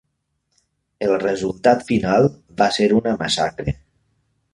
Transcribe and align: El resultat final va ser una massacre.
El 1.07 1.11
resultat 1.23 1.85
final 1.89 2.29
va 2.63 2.69
ser 2.79 2.87
una 3.01 3.13
massacre. 3.25 3.75